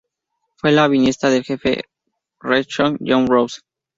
[0.55, 1.83] Fue la bisnieta del Jefe
[2.41, 3.61] Cherokee John Ross.